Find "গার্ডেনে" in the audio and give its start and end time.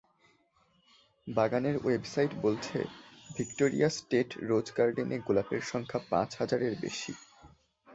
4.77-5.17